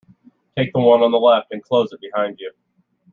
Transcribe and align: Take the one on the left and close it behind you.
Take 0.57 0.73
the 0.73 0.79
one 0.79 1.03
on 1.03 1.11
the 1.11 1.19
left 1.19 1.51
and 1.51 1.61
close 1.63 1.93
it 1.93 2.01
behind 2.01 2.39
you. 2.39 2.51